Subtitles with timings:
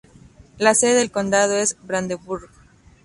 [0.57, 2.49] La sede del condado es Brandenburg.